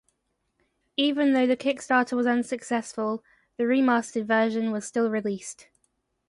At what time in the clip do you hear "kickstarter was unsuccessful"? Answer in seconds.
1.55-3.23